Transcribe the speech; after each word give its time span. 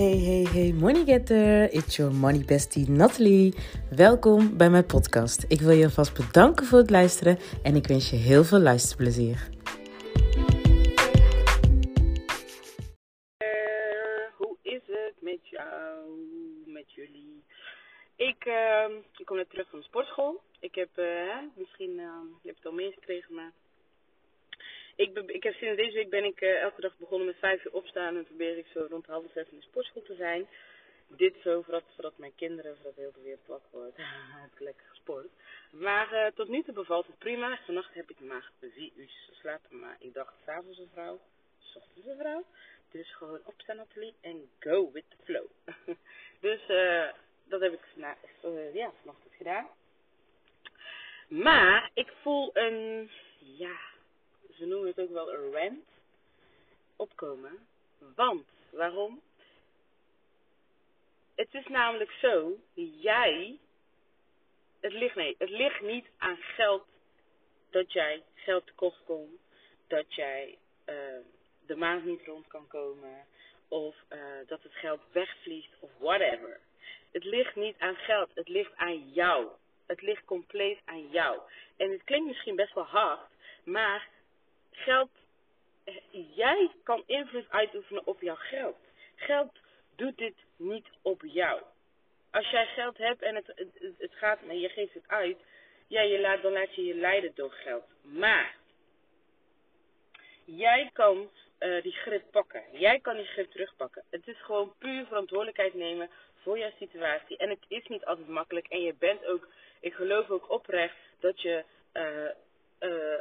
Hey, 0.00 0.18
hey, 0.18 0.46
hey, 0.52 0.72
money 0.72 1.04
getter. 1.04 1.68
It's 1.72 1.96
your 1.96 2.14
money 2.14 2.44
bestie 2.44 2.90
Natalie. 2.90 3.54
Welkom 3.90 4.56
bij 4.56 4.70
mijn 4.70 4.86
podcast. 4.86 5.44
Ik 5.48 5.60
wil 5.60 5.70
je 5.70 5.84
alvast 5.84 6.14
bedanken 6.14 6.66
voor 6.66 6.78
het 6.78 6.90
luisteren 6.90 7.38
en 7.62 7.76
ik 7.76 7.86
wens 7.86 8.10
je 8.10 8.16
heel 8.16 8.44
veel 8.44 8.58
luisterplezier. 8.58 9.48
Uh, 13.38 14.26
hoe 14.36 14.56
is 14.62 14.80
het 14.86 15.14
met 15.18 15.48
jou, 15.48 15.68
met 16.66 16.92
jullie? 16.92 17.42
Ik, 18.16 18.44
uh, 18.44 18.96
ik 19.16 19.26
kom 19.26 19.36
net 19.36 19.50
terug 19.50 19.68
van 19.70 19.78
de 19.78 19.84
sportschool. 19.84 20.40
Ik 20.60 20.74
heb, 20.74 20.90
uh, 20.96 21.04
misschien, 21.54 21.90
uh, 21.90 22.04
je 22.42 22.48
hebt 22.48 22.56
het 22.56 22.66
al 22.66 22.72
meegekregen, 22.72 23.34
maar 23.34 23.52
ik, 25.00 25.18
ik 25.26 25.42
heb 25.42 25.54
sinds 25.54 25.76
deze 25.76 25.94
week 25.94 26.10
ben 26.10 26.24
ik 26.24 26.40
uh, 26.40 26.62
elke 26.62 26.80
dag 26.80 26.96
begonnen 26.98 27.26
met 27.26 27.36
vijf 27.38 27.64
uur 27.64 27.72
opstaan 27.72 28.16
en 28.16 28.24
probeer 28.24 28.58
ik 28.58 28.66
zo 28.66 28.86
rond 28.90 29.06
half 29.06 29.24
zes 29.34 29.48
in 29.50 29.56
de 29.56 29.62
sportschool 29.62 30.02
te 30.02 30.14
zijn. 30.14 30.46
Dit 31.06 31.34
zo, 31.42 31.62
voordat, 31.62 31.84
voordat 31.94 32.18
mijn 32.18 32.34
kinderen, 32.34 32.74
voordat 32.74 32.94
heel 32.96 33.12
veel 33.12 33.22
weer 33.22 33.38
plak 33.44 33.62
wordt. 33.70 33.96
heb 34.44 34.52
ik 34.52 34.60
lekker 34.60 34.86
gesport. 34.88 35.28
Maar 35.70 36.12
uh, 36.12 36.26
tot 36.34 36.48
nu 36.48 36.62
toe 36.62 36.74
bevalt 36.74 37.06
het 37.06 37.18
prima. 37.18 37.58
Vannacht 37.64 37.94
heb 37.94 38.10
ik 38.10 38.20
maar 38.20 38.50
vier 38.60 38.90
uur 38.96 39.10
geslapen, 39.28 39.78
maar 39.78 39.96
ik 39.98 40.14
dacht 40.14 40.34
s'avonds 40.44 40.78
een 40.78 40.90
vrouw, 40.92 41.20
s 41.58 41.76
ochtends 41.76 42.06
een 42.06 42.18
vrouw. 42.18 42.44
Dus 42.90 43.14
gewoon 43.14 43.40
opstaan 43.44 43.76
Nathalie 43.76 44.14
en 44.20 44.50
go 44.58 44.90
with 44.92 45.04
the 45.08 45.16
flow. 45.24 45.46
dus 46.46 46.60
uh, 46.68 47.08
dat 47.44 47.60
heb 47.60 47.72
ik 47.72 47.80
ja, 48.72 48.92
vanochtend 49.00 49.34
gedaan. 49.36 49.66
Maar 51.28 51.90
ik 51.94 52.12
voel 52.22 52.50
een, 52.52 53.10
ja, 53.38 53.78
ze 54.60 54.66
noemen 54.66 54.88
het 54.88 55.00
ook 55.00 55.10
wel 55.10 55.32
een 55.32 55.52
rant, 55.52 55.88
opkomen. 56.96 57.66
Want, 58.14 58.46
waarom? 58.70 59.20
Het 61.34 61.54
is 61.54 61.66
namelijk 61.66 62.10
zo, 62.10 62.56
jij, 63.00 63.58
het 64.80 64.92
ligt, 64.92 65.14
nee, 65.14 65.34
het 65.38 65.50
ligt 65.50 65.80
niet 65.80 66.06
aan 66.18 66.36
geld 66.36 66.86
dat 67.70 67.92
jij 67.92 68.22
geld 68.34 68.66
tekort 68.66 69.00
komt, 69.04 69.40
dat 69.86 70.14
jij 70.14 70.58
uh, 70.86 70.94
de 71.66 71.76
maand 71.76 72.04
niet 72.04 72.26
rond 72.26 72.46
kan 72.46 72.66
komen, 72.66 73.26
of 73.68 73.96
uh, 74.08 74.18
dat 74.46 74.62
het 74.62 74.74
geld 74.74 75.00
wegvliegt, 75.12 75.72
of 75.78 75.90
whatever. 75.98 76.60
Het 77.10 77.24
ligt 77.24 77.56
niet 77.56 77.78
aan 77.78 77.96
geld, 77.96 78.30
het 78.34 78.48
ligt 78.48 78.76
aan 78.76 79.12
jou. 79.12 79.48
Het 79.86 80.02
ligt 80.02 80.24
compleet 80.24 80.78
aan 80.84 81.08
jou. 81.10 81.40
En 81.76 81.90
het 81.90 82.04
klinkt 82.04 82.26
misschien 82.26 82.56
best 82.56 82.74
wel 82.74 82.84
hard, 82.84 83.30
maar 83.64 84.08
geld, 84.84 85.10
jij 86.34 86.70
kan 86.82 87.02
invloed 87.06 87.50
uitoefenen 87.50 88.06
op 88.06 88.20
jouw 88.20 88.36
geld. 88.38 88.76
Geld 89.14 89.52
doet 89.96 90.18
dit 90.18 90.34
niet 90.56 90.86
op 91.02 91.22
jou. 91.24 91.62
Als 92.30 92.50
jij 92.50 92.66
geld 92.66 92.98
hebt 92.98 93.22
en 93.22 93.34
het, 93.34 93.46
het, 93.46 93.94
het 93.98 94.14
gaat 94.14 94.38
en 94.48 94.60
je 94.60 94.68
geeft 94.68 94.94
het 94.94 95.08
uit, 95.08 95.36
ja, 95.86 96.00
je 96.00 96.20
laat, 96.20 96.42
dan 96.42 96.52
laat 96.52 96.74
je 96.74 96.84
je 96.84 96.94
leiden 96.94 97.32
door 97.34 97.52
geld. 97.52 97.84
Maar 98.02 98.56
jij 100.44 100.90
kan 100.92 101.30
uh, 101.60 101.82
die 101.82 101.92
grip 101.92 102.30
pakken. 102.30 102.62
Jij 102.72 103.00
kan 103.00 103.16
die 103.16 103.26
grip 103.26 103.50
terugpakken. 103.50 104.02
Het 104.10 104.28
is 104.28 104.42
gewoon 104.42 104.74
puur 104.78 105.06
verantwoordelijkheid 105.06 105.74
nemen 105.74 106.10
voor 106.42 106.58
jouw 106.58 106.72
situatie. 106.78 107.36
En 107.36 107.48
het 107.48 107.64
is 107.68 107.86
niet 107.86 108.04
altijd 108.04 108.28
makkelijk. 108.28 108.66
En 108.66 108.80
je 108.80 108.94
bent 108.98 109.26
ook, 109.26 109.48
ik 109.80 109.94
geloof 109.94 110.30
ook 110.30 110.50
oprecht 110.50 110.96
dat 111.20 111.40
je, 111.40 111.64
uh, 111.92 113.18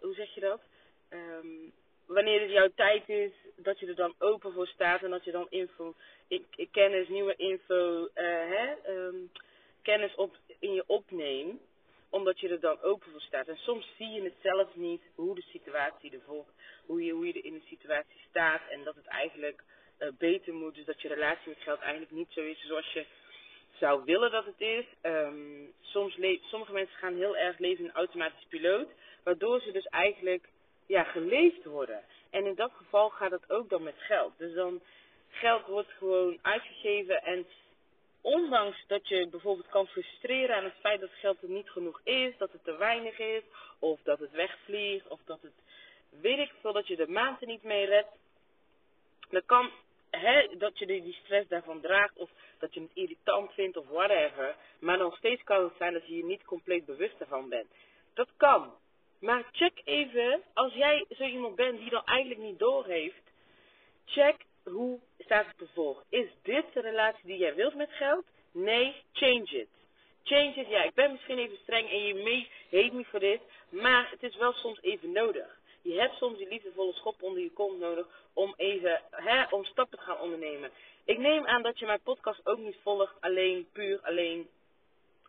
hoe 0.00 0.14
zeg 0.14 0.34
je 0.34 0.40
dat? 0.40 0.60
Um, 1.10 1.72
wanneer 2.06 2.40
het 2.40 2.50
jouw 2.50 2.70
tijd 2.74 3.08
is, 3.08 3.30
dat 3.56 3.78
je 3.78 3.86
er 3.86 3.94
dan 3.94 4.14
open 4.18 4.52
voor 4.52 4.66
staat 4.66 5.02
en 5.02 5.10
dat 5.10 5.24
je 5.24 5.30
dan 5.30 5.46
info, 5.48 5.94
kennis, 6.70 7.08
nieuwe 7.08 7.36
info, 7.36 8.02
uh, 8.02 8.08
hè, 8.14 8.74
um, 8.88 9.30
kennis 9.82 10.14
op, 10.14 10.36
in 10.58 10.72
je 10.72 10.84
opneemt, 10.86 11.60
omdat 12.10 12.40
je 12.40 12.48
er 12.48 12.60
dan 12.60 12.82
open 12.82 13.10
voor 13.10 13.20
staat. 13.20 13.48
En 13.48 13.56
soms 13.56 13.88
zie 13.96 14.10
je 14.10 14.22
het 14.22 14.36
zelf 14.42 14.74
niet, 14.74 15.02
hoe 15.14 15.34
de 15.34 15.42
situatie 15.42 16.12
ervoor, 16.12 16.44
hoe 16.86 17.04
je, 17.04 17.12
hoe 17.12 17.26
je 17.26 17.32
er 17.32 17.44
in 17.44 17.54
de 17.54 17.66
situatie 17.66 18.20
staat 18.28 18.62
en 18.70 18.84
dat 18.84 18.94
het 18.94 19.06
eigenlijk 19.06 19.62
uh, 19.98 20.08
beter 20.18 20.54
moet. 20.54 20.74
Dus 20.74 20.84
dat 20.84 21.00
je 21.00 21.08
relatie 21.08 21.48
met 21.48 21.62
geld 21.62 21.80
eigenlijk 21.80 22.12
niet 22.12 22.30
zo 22.30 22.40
is 22.40 22.66
zoals 22.66 22.92
je 22.92 23.04
zou 23.78 24.04
willen 24.04 24.30
dat 24.30 24.44
het 24.44 24.60
is. 24.60 24.84
Um, 25.02 25.72
soms 25.80 26.18
sommige 26.42 26.72
mensen 26.72 26.96
gaan 26.96 27.16
heel 27.16 27.36
erg 27.36 27.58
leven 27.58 27.84
in 27.84 27.92
automatisch 27.92 28.46
piloot, 28.48 28.88
waardoor 29.24 29.60
ze 29.60 29.72
dus 29.72 29.86
eigenlijk 29.86 30.48
ja, 30.86 31.02
geleefd 31.02 31.64
worden. 31.64 32.02
En 32.30 32.46
in 32.46 32.54
dat 32.54 32.72
geval 32.76 33.10
gaat 33.10 33.30
het 33.30 33.50
ook 33.50 33.68
dan 33.68 33.82
met 33.82 33.98
geld. 33.98 34.32
Dus 34.36 34.54
dan 34.54 34.80
geld 35.28 35.66
wordt 35.66 35.92
gewoon 35.98 36.38
uitgegeven 36.42 37.22
en 37.22 37.46
ondanks 38.20 38.84
dat 38.86 39.08
je 39.08 39.28
bijvoorbeeld 39.28 39.68
kan 39.68 39.86
frustreren 39.86 40.56
aan 40.56 40.64
het 40.64 40.80
feit 40.80 41.00
dat 41.00 41.10
geld 41.10 41.42
er 41.42 41.48
niet 41.48 41.70
genoeg 41.70 42.00
is, 42.04 42.36
dat 42.38 42.52
het 42.52 42.64
te 42.64 42.76
weinig 42.76 43.18
is, 43.18 43.42
of 43.78 44.00
dat 44.02 44.18
het 44.18 44.30
wegvliegt, 44.30 45.08
of 45.08 45.20
dat 45.24 45.42
het 45.42 45.52
weet 46.20 46.38
ik 46.38 46.86
je 46.86 46.96
de 46.96 47.08
maanden 47.08 47.48
niet 47.48 47.62
mee 47.62 47.86
redt, 47.86 48.08
dan 49.30 49.42
kan 49.46 49.70
dat 50.58 50.78
je 50.78 50.86
die 50.86 51.18
stress 51.22 51.48
daarvan 51.48 51.80
draagt, 51.80 52.16
of 52.16 52.30
dat 52.58 52.74
je 52.74 52.80
het 52.80 52.90
irritant 52.92 53.52
vindt, 53.52 53.76
of 53.76 53.86
whatever, 53.88 54.56
maar 54.78 54.98
nog 54.98 55.16
steeds 55.16 55.42
kan 55.42 55.64
het 55.64 55.72
zijn 55.78 55.92
dat 55.92 56.06
je 56.06 56.16
je 56.16 56.24
niet 56.24 56.44
compleet 56.44 56.84
bewust 56.84 57.20
ervan 57.20 57.48
bent. 57.48 57.66
Dat 58.14 58.28
kan. 58.36 58.72
Maar 59.20 59.44
check 59.52 59.80
even, 59.84 60.42
als 60.54 60.72
jij 60.72 61.04
zo 61.10 61.24
iemand 61.24 61.56
bent 61.56 61.78
die 61.78 61.90
dan 61.90 62.04
eigenlijk 62.04 62.40
niet 62.40 62.58
doorheeft, 62.58 63.22
check 64.04 64.36
hoe 64.64 64.98
staat 65.18 65.46
het 65.46 65.68
ervoor. 65.68 66.02
Is 66.08 66.28
dit 66.42 66.64
de 66.72 66.80
relatie 66.80 67.26
die 67.26 67.36
jij 67.36 67.54
wilt 67.54 67.74
met 67.74 67.90
geld? 67.90 68.24
Nee, 68.52 68.94
change 69.12 69.48
it. 69.50 69.68
Change 70.24 70.54
it, 70.54 70.68
ja, 70.68 70.82
ik 70.82 70.94
ben 70.94 71.12
misschien 71.12 71.38
even 71.38 71.56
streng 71.56 71.90
en 71.90 72.06
je 72.06 72.14
mee 72.14 72.50
heet 72.70 72.92
me 72.92 73.04
voor 73.04 73.20
dit, 73.20 73.40
maar 73.68 74.10
het 74.10 74.22
is 74.22 74.36
wel 74.36 74.52
soms 74.52 74.78
even 74.82 75.12
nodig. 75.12 75.58
Je 75.82 76.00
hebt 76.00 76.16
soms 76.16 76.38
die 76.38 76.48
liefdevolle 76.48 76.92
schop 76.92 77.22
onder 77.22 77.42
je 77.42 77.52
kont 77.52 77.78
nodig 77.78 78.06
om 78.32 78.54
even, 78.56 79.02
hè, 79.10 79.44
om 79.50 79.64
stappen 79.64 79.98
te 79.98 80.04
gaan 80.04 80.20
ondernemen. 80.20 80.70
Ik 81.04 81.18
neem 81.18 81.46
aan 81.46 81.62
dat 81.62 81.78
je 81.78 81.86
mijn 81.86 82.02
podcast 82.02 82.46
ook 82.46 82.58
niet 82.58 82.76
volgt 82.82 83.14
alleen, 83.20 83.68
puur 83.72 84.00
alleen 84.02 84.48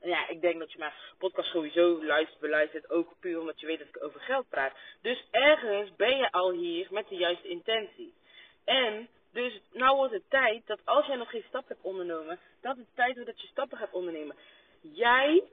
ja, 0.02 0.28
ik 0.28 0.42
denk 0.42 0.60
dat 0.60 0.72
je 0.72 0.78
mijn 0.78 0.94
podcast 1.18 1.50
sowieso 1.50 2.06
luistert, 2.06 2.40
beluistert, 2.40 2.90
ook 2.90 3.14
puur 3.20 3.40
omdat 3.40 3.60
je 3.60 3.66
weet 3.66 3.80
dat 3.80 3.88
ik 3.88 4.04
over 4.04 4.20
geld 4.20 4.50
praat. 4.50 4.74
Dus 5.02 5.28
ergens 5.32 5.96
ben 5.96 6.18
je 6.18 6.32
al 6.32 6.52
hier 6.52 6.88
met 6.90 7.08
de 7.10 7.16
juiste 7.16 7.48
intentie. 7.48 8.14
En 8.66 9.10
dus 9.32 9.62
nou 9.72 9.96
wordt 9.96 10.14
het 10.14 10.30
tijd 10.30 10.68
dat 10.68 10.80
als 10.84 11.06
jij 11.06 11.16
nog 11.16 11.30
geen 11.30 11.46
stap 11.48 11.68
hebt 11.68 11.82
ondernomen, 11.82 12.40
dat 12.62 12.78
het 12.78 12.96
tijd 12.96 13.14
wordt 13.14 13.30
dat 13.30 13.42
je 13.42 13.48
stappen 13.48 13.78
gaat 13.78 13.92
ondernemen. 13.92 14.36
Jij, 14.82 15.44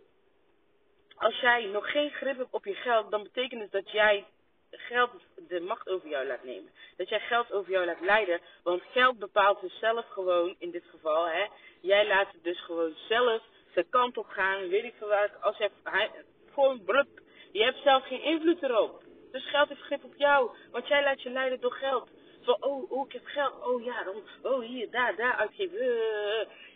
als 1.14 1.40
jij 1.40 1.64
nog 1.64 1.90
geen 1.90 2.10
grip 2.10 2.36
hebt 2.36 2.52
op 2.52 2.64
je 2.64 2.74
geld, 2.74 3.10
dan 3.10 3.22
betekent 3.22 3.60
het 3.60 3.72
dat 3.72 3.90
jij 3.90 4.24
geld 4.70 5.10
de 5.48 5.60
macht 5.60 5.88
over 5.88 6.08
jou 6.08 6.26
laat 6.26 6.44
nemen. 6.44 6.72
Dat 6.96 7.08
jij 7.08 7.20
geld 7.20 7.52
over 7.52 7.70
jou 7.70 7.84
laat 7.84 8.00
leiden, 8.00 8.40
want 8.62 8.82
geld 8.82 9.18
bepaalt 9.18 9.60
dus 9.60 9.78
zelf 9.78 10.08
gewoon, 10.08 10.54
in 10.58 10.70
dit 10.70 10.84
geval, 10.90 11.28
hè. 11.28 11.46
Jij 11.80 12.06
laat 12.06 12.32
het 12.32 12.44
dus 12.44 12.64
gewoon 12.64 12.94
zelf 13.08 13.42
zijn 13.74 13.88
kant 13.90 14.18
op 14.18 14.26
gaan, 14.26 14.68
weet 14.68 14.84
ik 14.84 14.94
veel 14.98 15.08
wat. 15.08 15.30
Als 15.40 15.58
hij, 15.58 15.70
hij 15.82 16.10
gewoon 16.52 16.84
brup. 16.84 17.08
Je 17.52 17.62
hebt 17.62 17.82
zelf 17.82 18.06
geen 18.06 18.22
invloed 18.22 18.62
erop. 18.62 19.02
Dus 19.32 19.50
geld 19.50 19.68
heeft 19.68 19.80
grip 19.80 20.04
op 20.04 20.14
jou. 20.16 20.50
Want 20.70 20.88
jij 20.88 21.02
laat 21.02 21.22
je 21.22 21.30
leiden 21.30 21.60
door 21.60 21.72
geld. 21.72 22.08
Van, 22.42 22.56
oh, 22.60 22.90
oh, 22.90 23.06
ik 23.06 23.12
heb 23.12 23.24
geld. 23.24 23.66
Oh 23.66 23.84
ja, 23.84 24.02
dan, 24.02 24.14
oh 24.42 24.60
hier, 24.60 24.90
daar, 24.90 25.16
daar 25.16 25.34
uitgeven. 25.34 25.76
Uh, 25.76 25.86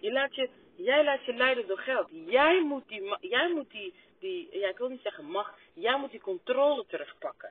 je 0.01 0.13
laat 0.13 0.35
je, 0.35 0.49
jij 0.77 1.05
laat 1.05 1.25
je 1.25 1.35
leiden 1.35 1.67
door 1.67 1.79
geld. 1.79 2.09
Jij 2.11 2.63
moet 2.63 2.89
die, 2.89 3.17
jij 3.21 3.53
moet 3.53 3.71
die, 3.71 3.95
die, 4.19 4.59
ja, 4.59 4.69
ik 4.69 4.79
wil 4.79 4.89
niet 4.89 5.03
zeggen 5.03 5.25
macht. 5.25 5.53
Jij 5.75 5.99
moet 5.99 6.11
die 6.11 6.21
controle 6.21 6.85
terugpakken. 6.87 7.51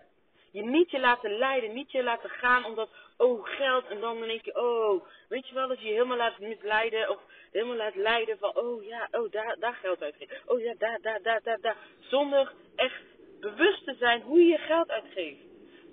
Je 0.57 0.63
niet 0.63 0.91
je 0.91 0.99
laten 0.99 1.37
leiden, 1.37 1.73
niet 1.73 1.91
je 1.91 2.03
laten 2.03 2.29
gaan 2.29 2.65
omdat, 2.65 2.89
oh 3.17 3.45
geld, 3.45 3.87
en 3.87 3.99
dan 3.99 4.19
denk 4.19 4.45
je, 4.45 4.55
oh, 4.55 5.03
weet 5.29 5.47
je 5.47 5.53
wel, 5.53 5.67
dat 5.67 5.79
je 5.79 5.85
je 5.85 5.91
helemaal 5.91 6.17
laat 6.17 6.39
misleiden 6.39 7.09
of 7.09 7.19
helemaal 7.51 7.75
laat 7.75 7.95
leiden 7.95 8.37
van, 8.37 8.55
oh 8.55 8.83
ja, 8.83 9.07
oh 9.11 9.31
daar, 9.31 9.55
daar 9.59 9.73
geld 9.73 10.01
uitgeven. 10.01 10.37
Oh 10.45 10.59
ja, 10.59 10.73
daar, 10.77 10.99
daar, 11.01 11.21
daar, 11.21 11.41
daar, 11.43 11.61
daar. 11.61 11.77
Zonder 11.99 12.53
echt 12.75 13.01
bewust 13.39 13.85
te 13.85 13.95
zijn 13.99 14.21
hoe 14.21 14.45
je 14.45 14.57
geld 14.57 14.89
uitgeeft. 14.89 15.41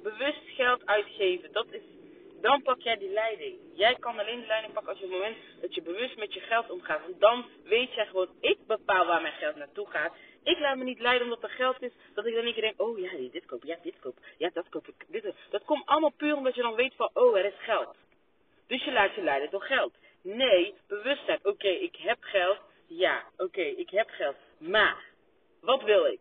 Bewust 0.03 0.43
geld 0.47 0.87
uitgeven, 0.87 1.53
dat 1.53 1.67
is, 1.71 1.83
dan 2.41 2.63
pak 2.63 2.81
jij 2.81 2.97
die 2.97 3.13
leiding. 3.13 3.57
Jij 3.75 3.95
kan 3.95 4.19
alleen 4.19 4.41
de 4.41 4.47
leiding 4.47 4.73
pakken 4.73 4.93
als 4.93 5.01
je 5.01 5.07
op 5.07 5.11
het 5.11 5.21
moment 5.21 5.39
dat 5.61 5.75
je 5.75 5.83
bewust 5.83 6.17
met 6.17 6.35
je 6.35 6.41
geld 6.41 6.71
omgaat. 6.71 7.01
Want 7.01 7.21
dan 7.21 7.45
weet 7.65 7.95
jij 7.95 8.07
gewoon, 8.07 8.29
ik 8.41 8.59
bepaal 8.67 9.07
waar 9.07 9.23
mijn 9.23 9.35
geld 9.35 9.57
naartoe 9.57 9.87
gaat. 9.91 10.15
Ik 10.45 10.59
laat 10.59 10.77
me 10.77 10.85
niet 10.85 11.01
leiden 11.01 11.25
omdat 11.25 11.43
er 11.43 11.57
geld 11.57 11.83
is, 11.83 11.93
dat 12.15 12.27
ik 12.27 12.35
dan 12.35 12.47
een 12.47 12.53
keer 12.53 12.63
denk, 12.63 12.81
oh 12.81 12.99
ja, 12.99 13.11
dit 13.31 13.47
koop, 13.47 13.65
ja, 13.65 13.77
dit 13.83 13.95
koop, 14.01 14.19
ja, 14.39 14.51
dat 14.53 14.69
koop 14.69 14.89
ik. 14.89 15.05
Dit, 15.09 15.35
dat 15.51 15.65
komt 15.65 15.87
allemaal 15.87 16.13
puur 16.17 16.37
omdat 16.37 16.55
je 16.55 16.63
dan 16.63 16.75
weet 16.75 16.95
van, 16.95 17.11
oh, 17.13 17.39
er 17.39 17.45
is 17.45 17.59
geld. 17.59 17.97
Dus 18.67 18.85
je 18.85 18.93
laat 18.93 19.15
je 19.15 19.23
leiden 19.23 19.51
door 19.51 19.63
geld. 19.63 19.95
Nee, 20.23 20.75
bewustzijn. 20.89 21.39
Oké, 21.43 21.69
ik 21.69 21.97
heb 21.97 22.17
geld. 22.21 22.59
Ja, 22.87 23.23
oké, 23.37 23.61
ik 23.63 23.91
heb 23.91 24.09
geld. 24.09 24.37
Maar, 24.59 25.05
wat 25.61 25.83
wil 25.83 26.05
ik? 26.07 26.21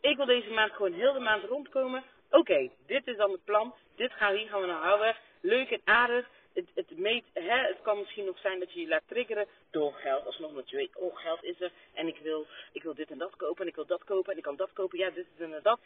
Ik 0.00 0.16
wil 0.16 0.26
deze 0.26 0.50
maand 0.50 0.72
gewoon 0.72 0.92
heel 0.92 1.12
de 1.12 1.18
maand 1.18 1.44
rondkomen. 1.44 2.04
Oké, 2.30 2.70
dit 2.86 3.06
is 3.06 3.16
dan 3.16 3.30
het 3.30 3.44
plan. 3.44 3.74
Dit 3.96 4.12
gaan, 4.12 4.34
hier 4.34 4.48
gaan 4.48 4.60
we 4.60 4.66
naar 4.66 4.82
houden. 4.82 5.16
Leuk 5.40 5.70
en 5.70 5.80
aardig. 5.84 6.28
Het, 6.54 6.68
het 6.74 6.88
hè, 7.32 7.66
het 7.66 7.82
kan 7.82 7.98
misschien 7.98 8.24
nog 8.24 8.38
zijn 8.38 8.58
dat 8.58 8.72
je 8.72 8.80
je 8.80 8.88
laat 8.88 9.02
triggeren 9.06 9.46
door 9.70 9.92
geld. 9.92 10.26
Alsnog 10.26 10.52
dat 10.52 10.70
je 10.70 10.76
weet, 10.76 10.96
oh 10.96 11.16
geld 11.16 11.44
is 11.44 11.60
er 11.60 11.72
en 11.94 12.06
ik 12.06 12.18
wil, 12.22 12.46
ik 12.72 12.82
wil 12.82 12.94
dit 12.94 13.10
en 13.10 13.18
dat 13.18 13.36
kopen 13.36 13.62
en 13.62 13.68
ik 13.68 13.74
wil 13.74 13.86
dat 13.86 14.04
kopen 14.04 14.32
en 14.32 14.38
ik 14.38 14.44
kan 14.44 14.56
dat 14.56 14.72
kopen. 14.72 14.98
Ja, 14.98 15.10
dit 15.10 15.26
en 15.38 15.60
dat. 15.62 15.80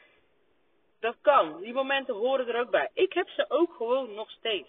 Dat 1.01 1.17
kan. 1.21 1.61
Die 1.61 1.73
momenten 1.73 2.15
horen 2.15 2.49
er 2.49 2.61
ook 2.61 2.71
bij. 2.71 2.91
Ik 2.95 3.13
heb 3.13 3.29
ze 3.29 3.45
ook 3.49 3.75
gewoon 3.75 4.15
nog 4.15 4.31
steeds. 4.31 4.69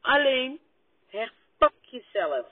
Alleen, 0.00 0.60
herpak 1.08 1.72
jezelf. 1.80 2.46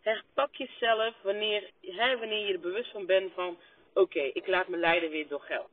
Herpak 0.00 0.54
jezelf 0.54 1.14
wanneer, 1.22 1.70
hè, 1.80 2.18
wanneer 2.18 2.46
je 2.46 2.52
er 2.52 2.60
bewust 2.60 2.90
van 2.90 3.06
bent 3.06 3.32
van, 3.32 3.58
oké, 3.94 4.20
ik 4.20 4.46
laat 4.46 4.68
me 4.68 4.76
leiden 4.76 5.10
weer 5.10 5.28
door 5.28 5.40
geld. 5.40 5.70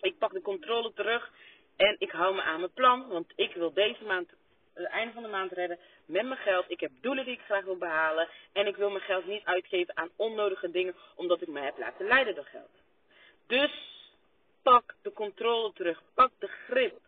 Ik 0.00 0.18
pak 0.18 0.32
de 0.32 0.42
controle 0.42 0.92
terug 0.92 1.30
en 1.76 1.96
ik 1.98 2.10
hou 2.10 2.34
me 2.34 2.42
aan 2.42 2.60
mijn 2.60 2.72
plan, 2.72 3.08
want 3.08 3.32
ik 3.36 3.54
wil 3.54 3.72
deze 3.72 4.04
maand, 4.04 4.30
het 4.76 4.86
einde 4.86 5.12
van 5.12 5.22
de 5.22 5.28
maand 5.28 5.52
redden 5.52 5.78
met 6.04 6.26
mijn 6.26 6.40
geld. 6.40 6.64
Ik 6.68 6.80
heb 6.80 6.90
doelen 7.00 7.24
die 7.24 7.34
ik 7.34 7.44
graag 7.44 7.64
wil 7.64 7.76
behalen 7.76 8.28
en 8.52 8.66
ik 8.66 8.76
wil 8.76 8.90
mijn 8.90 9.02
geld 9.02 9.26
niet 9.26 9.44
uitgeven 9.44 9.96
aan 9.96 10.10
onnodige 10.16 10.70
dingen, 10.70 10.94
omdat 11.14 11.42
ik 11.42 11.48
me 11.48 11.60
heb 11.60 11.78
laten 11.78 12.06
leiden 12.06 12.34
door 12.34 12.44
geld. 12.44 12.70
Dus 13.46 13.70
pak 14.62 14.94
de 15.02 15.12
controle 15.12 15.72
terug, 15.72 16.02
pak 16.14 16.30
de 16.38 16.48
grip. 16.48 16.98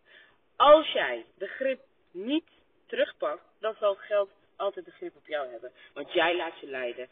Als 0.56 0.93
jij 0.93 1.25
de 1.35 1.47
grip 1.47 1.81
niet 2.11 2.49
terugpakt, 2.87 3.43
dan 3.61 3.76
zal 3.81 3.91
het 3.91 4.05
geld 4.05 4.31
altijd 4.56 4.85
de 4.85 4.91
grip 4.91 5.17
op 5.17 5.26
jou 5.26 5.50
hebben. 5.50 5.73
Want 5.94 6.12
jij 6.12 6.37
laat 6.37 6.61
je 6.61 6.67
leiden. 6.67 7.09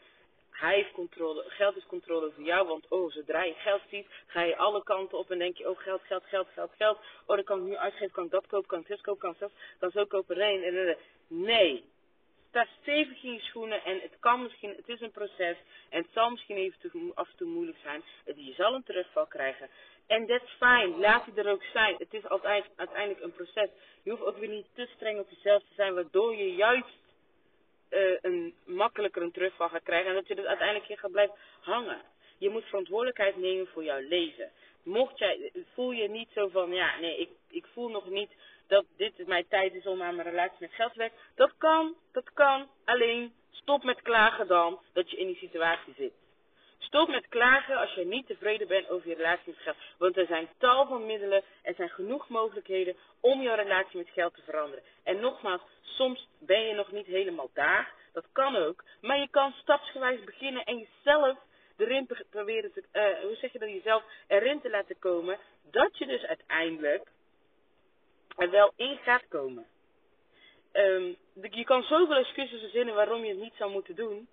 Hij 0.57 0.75
heeft 0.75 0.91
controle, 0.91 1.43
geld 1.47 1.75
is 1.75 1.85
controle 1.85 2.25
over 2.25 2.43
jou, 2.43 2.67
want 2.67 2.87
oh, 2.87 3.11
zodra 3.11 3.43
je 3.43 3.53
geld 3.53 3.81
ziet, 3.89 4.07
ga 4.27 4.41
je 4.41 4.57
alle 4.57 4.83
kanten 4.83 5.17
op 5.17 5.31
en 5.31 5.37
denk 5.37 5.57
je, 5.57 5.69
oh, 5.69 5.79
geld, 5.79 6.01
geld, 6.03 6.23
geld, 6.25 6.47
geld, 6.53 6.71
geld. 6.77 6.97
Oh, 7.25 7.35
dan 7.35 7.43
kan 7.43 7.59
ik 7.59 7.63
nu 7.63 7.75
uitgeven, 7.75 8.11
kan 8.11 8.25
ik 8.25 8.31
dat 8.31 8.47
kopen, 8.47 8.67
kan 8.67 8.79
ik 8.79 8.87
dit 8.87 9.01
kopen, 9.01 9.21
kan 9.21 9.31
ik 9.31 9.39
dat, 9.39 9.51
kan 9.79 9.91
zo 9.91 10.05
kopen, 10.05 10.37
nee, 10.37 10.95
nee. 11.27 11.83
Sta 12.49 12.67
stevig 12.81 13.23
in 13.23 13.33
je 13.33 13.39
schoenen 13.39 13.83
en 13.83 13.99
het 14.01 14.17
kan 14.19 14.41
misschien, 14.41 14.73
het 14.75 14.89
is 14.89 15.01
een 15.01 15.11
proces 15.11 15.57
en 15.89 16.01
het 16.01 16.11
zal 16.13 16.29
misschien 16.29 16.55
even 16.55 17.11
af 17.13 17.29
en 17.29 17.37
toe 17.37 17.47
moeilijk 17.47 17.77
zijn. 17.83 18.03
Je 18.25 18.53
zal 18.53 18.73
een 18.73 18.83
terugval 18.83 19.25
krijgen. 19.25 19.69
En 20.07 20.25
dat 20.25 20.41
is 20.43 20.49
fijn, 20.57 20.99
laat 20.99 21.25
die 21.25 21.33
er 21.43 21.51
ook 21.51 21.63
zijn. 21.63 21.95
Het 21.97 22.13
is 22.13 22.27
altijd, 22.27 22.65
uiteindelijk 22.75 23.23
een 23.23 23.33
proces. 23.33 23.69
Je 24.03 24.09
hoeft 24.09 24.23
ook 24.23 24.37
weer 24.37 24.49
niet 24.49 24.67
te 24.73 24.89
streng 24.95 25.19
op 25.19 25.29
jezelf 25.29 25.61
te 25.61 25.73
zijn, 25.75 25.93
waardoor 25.93 26.35
je 26.35 26.55
juist 26.55 26.97
uh, 27.89 28.17
een 28.21 28.53
makkelijker 28.65 29.21
een 29.21 29.31
terugval 29.31 29.69
gaat 29.69 29.83
krijgen 29.83 30.09
en 30.09 30.15
dat 30.15 30.27
je 30.27 30.35
dus 30.35 30.45
uiteindelijk 30.45 30.87
hier 30.87 30.97
gaat 30.97 31.11
blijven 31.11 31.35
hangen. 31.59 32.01
Je 32.37 32.49
moet 32.49 32.65
verantwoordelijkheid 32.65 33.37
nemen 33.37 33.67
voor 33.67 33.83
jouw 33.83 33.99
leven. 33.99 34.51
Mocht 34.83 35.17
jij, 35.17 35.51
voel 35.73 35.91
je 35.91 36.09
niet 36.09 36.29
zo 36.33 36.47
van, 36.47 36.73
ja, 36.73 36.99
nee, 36.99 37.17
ik, 37.17 37.29
ik 37.49 37.65
voel 37.73 37.89
nog 37.89 38.09
niet 38.09 38.31
dat 38.67 38.85
dit 38.97 39.27
mijn 39.27 39.47
tijd 39.47 39.73
is 39.73 39.85
om 39.85 40.01
aan 40.01 40.15
mijn 40.15 40.29
relatie 40.29 40.57
met 40.59 40.73
geld 40.73 40.91
te 40.91 40.97
werken. 40.97 41.17
Dat 41.35 41.53
kan, 41.57 41.95
dat 42.11 42.33
kan. 42.33 42.69
Alleen 42.85 43.33
stop 43.51 43.83
met 43.83 44.01
klagen 44.01 44.47
dan 44.47 44.79
dat 44.93 45.11
je 45.11 45.17
in 45.17 45.27
die 45.27 45.37
situatie 45.37 45.93
zit. 45.97 46.13
Stop 46.87 47.07
met 47.07 47.27
klagen 47.27 47.77
als 47.77 47.93
je 47.93 48.05
niet 48.05 48.27
tevreden 48.27 48.67
bent 48.67 48.89
over 48.89 49.09
je 49.09 49.15
relatie 49.15 49.53
met 49.53 49.61
geld. 49.61 49.77
Want 49.97 50.17
er 50.17 50.25
zijn 50.25 50.47
tal 50.57 50.87
van 50.87 51.05
middelen, 51.05 51.43
er 51.61 51.73
zijn 51.75 51.89
genoeg 51.89 52.29
mogelijkheden 52.29 52.95
om 53.19 53.41
jouw 53.41 53.55
relatie 53.55 53.97
met 53.97 54.09
geld 54.09 54.33
te 54.33 54.41
veranderen. 54.41 54.83
En 55.03 55.19
nogmaals, 55.19 55.61
soms 55.81 56.27
ben 56.39 56.61
je 56.61 56.73
nog 56.73 56.91
niet 56.91 57.05
helemaal 57.05 57.49
daar. 57.53 57.93
Dat 58.13 58.25
kan 58.31 58.55
ook. 58.55 58.83
Maar 59.01 59.19
je 59.19 59.27
kan 59.29 59.51
stapsgewijs 59.51 60.23
beginnen 60.23 60.63
en 60.63 60.77
jezelf 60.77 61.37
erin 61.77 62.09
proberen 62.29 62.73
te, 62.73 62.83
uh, 62.93 63.23
hoe 63.23 63.35
zeg 63.35 63.51
je 63.51 63.59
dat, 63.59 63.69
jezelf 63.69 64.03
erin 64.27 64.61
te 64.61 64.69
laten 64.69 64.99
komen. 64.99 65.37
Dat 65.71 65.97
je 65.97 66.05
dus 66.05 66.23
uiteindelijk 66.23 67.07
er 68.37 68.49
wel 68.49 68.73
in 68.75 68.97
gaat 68.97 69.27
komen. 69.27 69.65
Um, 70.73 71.15
je 71.51 71.63
kan 71.63 71.83
zoveel 71.83 72.15
excuses 72.15 72.59
verzinnen 72.59 72.95
waarom 72.95 73.23
je 73.23 73.29
het 73.29 73.41
niet 73.41 73.55
zou 73.57 73.71
moeten 73.71 73.95
doen. 73.95 74.27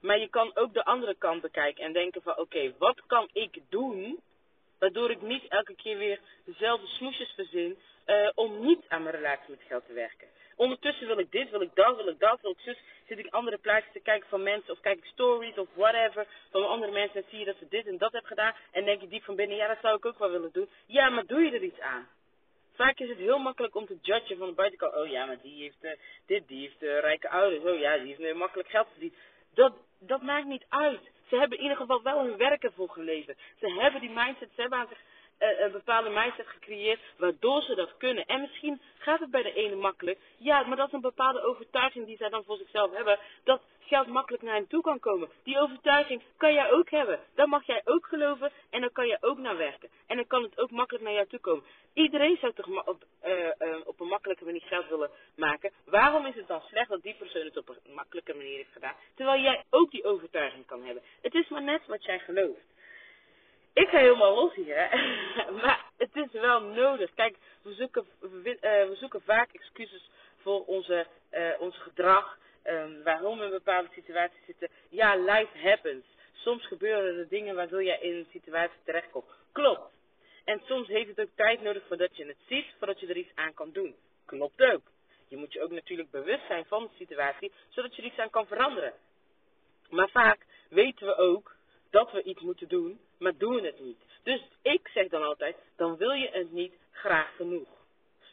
Maar 0.00 0.18
je 0.18 0.28
kan 0.28 0.56
ook 0.56 0.74
de 0.74 0.84
andere 0.84 1.14
kant 1.14 1.42
bekijken 1.42 1.84
en 1.84 1.92
denken 1.92 2.22
van 2.22 2.38
oké, 2.38 2.72
wat 2.78 3.00
kan 3.06 3.28
ik 3.32 3.58
doen 3.68 4.20
waardoor 4.78 5.10
ik 5.10 5.22
niet 5.22 5.48
elke 5.48 5.74
keer 5.74 5.98
weer 5.98 6.20
dezelfde 6.44 6.86
smoesjes 6.86 7.32
verzin 7.34 7.78
uh, 8.06 8.30
om 8.34 8.64
niet 8.64 8.84
aan 8.88 9.02
mijn 9.02 9.14
relatie 9.14 9.50
met 9.50 9.62
geld 9.66 9.86
te 9.86 9.92
werken. 9.92 10.28
Ondertussen 10.56 11.06
wil 11.06 11.18
ik 11.18 11.30
dit, 11.30 11.50
wil 11.50 11.60
ik 11.60 11.74
dat, 11.74 11.96
wil 11.96 12.08
ik 12.08 12.18
dat, 12.18 12.40
wil 12.40 12.50
ik 12.50 12.60
zus. 12.60 12.78
Zit 13.08 13.18
ik 13.18 13.32
andere 13.32 13.58
plaatjes 13.58 13.92
te 13.92 14.00
kijken 14.00 14.28
van 14.28 14.42
mensen 14.42 14.72
of 14.72 14.80
kijk 14.80 14.98
ik 14.98 15.04
stories 15.04 15.58
of 15.58 15.68
whatever 15.74 16.26
van 16.50 16.68
andere 16.68 16.92
mensen 16.92 17.22
en 17.22 17.26
zie 17.30 17.38
je 17.38 17.44
dat 17.44 17.56
ze 17.58 17.66
dit 17.68 17.86
en 17.86 17.98
dat 17.98 18.12
hebben 18.12 18.30
gedaan. 18.30 18.54
En 18.70 18.84
denk 18.84 19.00
je 19.00 19.08
diep 19.08 19.24
van 19.24 19.36
binnen, 19.36 19.56
ja 19.56 19.66
dat 19.66 19.78
zou 19.82 19.96
ik 19.96 20.04
ook 20.04 20.18
wel 20.18 20.30
willen 20.30 20.52
doen. 20.52 20.68
Ja, 20.86 21.08
maar 21.08 21.26
doe 21.26 21.40
je 21.40 21.50
er 21.50 21.62
iets 21.62 21.80
aan? 21.80 22.08
Vaak 22.74 22.98
is 22.98 23.08
het 23.08 23.18
heel 23.18 23.38
makkelijk 23.38 23.74
om 23.74 23.86
te 23.86 23.98
judgen 24.02 24.36
van 24.36 24.48
de 24.48 24.54
buitenkant. 24.54 24.94
Oh 24.94 25.06
ja, 25.06 25.24
maar 25.24 25.40
die 25.42 25.62
heeft 25.62 25.84
uh, 25.84 25.90
dit, 26.26 26.48
die 26.48 26.60
heeft 26.60 26.82
uh, 26.82 26.98
rijke 26.98 27.28
ouders. 27.28 27.64
Oh 27.64 27.78
ja, 27.78 27.98
die 27.98 28.16
heeft 28.18 28.34
makkelijk 28.34 28.68
geld 28.68 28.88
verdiend. 28.90 29.14
Dat, 29.54 29.72
dat 29.98 30.22
maakt 30.22 30.46
niet 30.46 30.64
uit. 30.68 31.10
Ze 31.28 31.36
hebben 31.36 31.56
in 31.56 31.62
ieder 31.62 31.78
geval 31.78 32.02
wel 32.02 32.24
hun 32.24 32.36
werken 32.36 32.72
voor 32.72 32.88
gelezen. 32.88 33.36
Ze 33.58 33.70
hebben 33.80 34.00
die 34.00 34.10
mindset, 34.10 34.50
ze 34.54 34.60
hebben 34.60 34.78
aan 34.78 34.88
zich 34.88 35.00
uh, 35.40 35.60
een 35.60 35.72
bepaalde 35.72 36.08
mindset 36.08 36.46
gecreëerd 36.46 37.00
waardoor 37.16 37.62
ze 37.62 37.74
dat 37.74 37.96
kunnen. 37.96 38.26
En 38.26 38.40
misschien 38.40 38.80
gaat 38.98 39.20
het 39.20 39.30
bij 39.30 39.42
de 39.42 39.52
ene 39.52 39.76
makkelijk. 39.76 40.18
Ja, 40.36 40.62
maar 40.62 40.76
dat 40.76 40.86
is 40.86 40.92
een 40.92 41.00
bepaalde 41.00 41.42
overtuiging 41.42 42.06
die 42.06 42.16
zij 42.16 42.28
dan 42.28 42.44
voor 42.44 42.56
zichzelf 42.56 42.92
hebben. 42.92 43.18
Dat 43.44 43.60
geld 43.80 44.06
makkelijk 44.06 44.42
naar 44.42 44.54
hen 44.54 44.66
toe 44.66 44.82
kan 44.82 45.00
komen. 45.00 45.28
Die 45.42 45.58
overtuiging 45.58 46.22
kan 46.36 46.52
jij 46.52 46.70
ook 46.72 46.90
hebben. 46.90 47.20
Dan 47.34 47.48
mag 47.48 47.66
jij 47.66 47.80
ook 47.84 48.06
geloven 48.06 48.52
en 48.70 48.80
dan 48.80 48.92
kan 48.92 49.06
je 49.06 49.18
ook 49.20 49.38
naar 49.38 49.56
werken. 49.56 49.88
En 50.06 50.16
dan 50.16 50.26
kan 50.26 50.42
het 50.42 50.58
ook 50.58 50.70
makkelijk 50.70 51.04
naar 51.04 51.12
jou 51.12 51.26
toe 51.26 51.38
komen. 51.38 51.64
Iedereen 51.92 52.36
zou 52.40 52.52
toch 52.52 52.86
op, 52.86 53.04
uh, 53.24 53.76
op 53.84 54.00
een 54.00 54.06
makkelijke 54.06 54.44
manier 54.44 54.62
geld 54.62 54.88
willen 54.88 55.10
maken. 55.36 55.70
Waarom 55.84 56.26
is 56.26 56.34
het 56.34 56.46
dan 56.46 56.60
slecht 56.60 56.88
dat 56.88 57.02
die 57.02 57.14
persoon 57.14 57.44
het 57.44 57.56
op 57.56 57.68
een 57.68 57.94
makkelijke 57.94 58.34
manier 58.34 58.56
heeft 58.56 58.72
gedaan? 58.72 58.94
Terwijl 59.14 59.42
jij 59.42 59.64
ook 59.70 59.90
die 59.90 60.04
overtuiging 60.04 60.66
kan 60.66 60.84
hebben. 60.84 61.02
Het 61.20 61.34
is 61.34 61.48
maar 61.48 61.62
net 61.62 61.86
wat 61.86 62.04
jij 62.04 62.18
gelooft. 62.18 62.68
Ik 63.72 63.88
ga 63.88 63.98
helemaal 63.98 64.34
los 64.34 64.54
hier, 64.54 64.76
hè. 64.76 64.88
maar 65.62 65.84
het 65.96 66.16
is 66.16 66.32
wel 66.32 66.60
nodig. 66.60 67.14
Kijk, 67.14 67.36
we 67.62 67.74
zoeken, 67.74 68.06
we, 68.20 68.58
we 68.88 68.96
zoeken 68.98 69.22
vaak 69.22 69.52
excuses 69.52 70.10
voor 70.36 70.64
onze, 70.64 71.06
uh, 71.32 71.60
ons 71.60 71.76
gedrag. 71.78 72.38
Um, 72.64 73.02
waarom 73.02 73.38
we 73.38 73.44
in 73.44 73.50
bepaalde 73.50 73.88
situaties 73.94 74.44
zitten. 74.46 74.68
Ja, 74.88 75.16
life 75.16 75.58
happens. 75.58 76.04
Soms 76.32 76.66
gebeuren 76.66 77.18
er 77.18 77.28
dingen 77.28 77.54
waardoor 77.54 77.82
je 77.82 77.98
in 78.00 78.14
een 78.14 78.26
situatie 78.32 78.78
terechtkomt. 78.84 79.24
Klopt. 79.52 79.92
En 80.44 80.60
soms 80.64 80.88
heeft 80.88 81.08
het 81.08 81.20
ook 81.20 81.34
tijd 81.34 81.62
nodig 81.62 81.82
voordat 81.86 82.16
je 82.16 82.26
het 82.26 82.36
ziet, 82.48 82.66
voordat 82.78 83.00
je 83.00 83.06
er 83.06 83.16
iets 83.16 83.34
aan 83.34 83.54
kan 83.54 83.70
doen. 83.72 83.94
Klopt 84.24 84.60
ook. 84.60 84.82
Je 85.28 85.36
moet 85.36 85.52
je 85.52 85.62
ook 85.62 85.70
natuurlijk 85.70 86.10
bewust 86.10 86.46
zijn 86.46 86.64
van 86.64 86.82
de 86.82 86.90
situatie, 86.96 87.52
zodat 87.68 87.96
je 87.96 88.02
er 88.02 88.08
iets 88.08 88.18
aan 88.18 88.30
kan 88.30 88.46
veranderen. 88.46 88.92
Maar 89.90 90.08
vaak 90.08 90.46
weten 90.68 91.06
we 91.06 91.16
ook 91.16 91.54
dat 91.90 92.12
we 92.12 92.22
iets 92.22 92.40
moeten 92.40 92.68
doen, 92.68 93.00
maar 93.20 93.36
doen 93.36 93.64
het 93.64 93.80
niet. 93.80 93.98
Dus 94.22 94.40
ik 94.62 94.88
zeg 94.94 95.08
dan 95.08 95.22
altijd, 95.22 95.56
dan 95.76 95.96
wil 95.96 96.10
je 96.10 96.28
het 96.32 96.52
niet 96.52 96.74
graag 96.90 97.36
genoeg. 97.36 97.68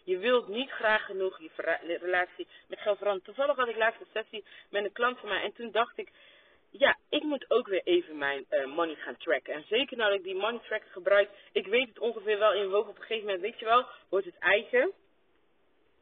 Je 0.03 0.17
wilt 0.17 0.47
niet 0.47 0.69
graag 0.69 1.05
genoeg 1.05 1.39
je 1.39 1.97
relatie 2.01 2.47
met 2.67 2.79
geld 2.79 2.97
veranderen. 2.97 3.33
Toevallig 3.33 3.55
had 3.55 3.67
ik 3.67 3.75
laatst 3.75 3.99
een 3.99 4.07
sessie 4.13 4.43
met 4.69 4.83
een 4.83 4.91
klant 4.91 5.19
van 5.19 5.29
mij 5.29 5.41
en 5.41 5.53
toen 5.53 5.71
dacht 5.71 5.97
ik, 5.97 6.11
ja, 6.69 6.97
ik 7.09 7.23
moet 7.23 7.45
ook 7.49 7.67
weer 7.67 7.81
even 7.83 8.17
mijn 8.17 8.45
uh, 8.49 8.65
money 8.65 8.95
gaan 8.95 9.17
tracken. 9.17 9.53
En 9.53 9.63
zeker 9.67 9.97
nadat 9.97 10.17
ik 10.17 10.23
die 10.23 10.35
money 10.35 10.59
tracker 10.59 10.89
gebruik, 10.91 11.29
ik 11.51 11.67
weet 11.67 11.87
het 11.87 11.99
ongeveer 11.99 12.39
wel 12.39 12.53
in 12.53 12.69
woog. 12.69 12.87
Op 12.87 12.95
een 12.95 13.01
gegeven 13.01 13.25
moment, 13.25 13.41
weet 13.41 13.59
je 13.59 13.65
wel, 13.65 13.85
wordt 14.09 14.25
het 14.25 14.37
eigen. 14.39 14.91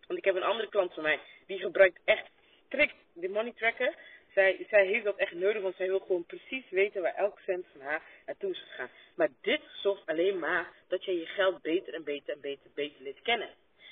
Want 0.07 0.19
ik 0.19 0.25
heb 0.25 0.35
een 0.35 0.43
andere 0.43 0.69
klant 0.69 0.93
van 0.93 1.03
mij, 1.03 1.19
die 1.47 1.59
gebruikt 1.59 1.99
echt 2.05 2.29
strikt 2.65 2.95
de 3.13 3.29
money 3.29 3.53
tracker. 3.55 3.95
Zij, 4.35 4.65
zij 4.69 4.85
heeft 4.85 5.03
dat 5.03 5.15
echt 5.15 5.33
nodig, 5.33 5.61
want 5.61 5.75
zij 5.75 5.87
wil 5.87 5.99
gewoon 5.99 6.25
precies 6.25 6.69
weten 6.69 7.01
waar 7.01 7.15
elk 7.15 7.39
cent 7.39 7.65
van 7.71 7.81
haar 7.81 8.01
naartoe 8.25 8.51
is 8.51 8.59
gegaan. 8.59 8.89
Maar 9.15 9.29
dit 9.41 9.61
zorgt 9.81 10.05
alleen 10.05 10.39
maar 10.39 10.71
dat 10.87 11.05
je 11.05 11.19
je 11.19 11.25
geld 11.25 11.61
beter 11.61 11.93
en 11.93 12.03
beter 12.03 12.33
en 12.33 12.41
beter, 12.41 12.69
beter 12.73 13.01
leert 13.01 13.21
kennen. 13.21 13.49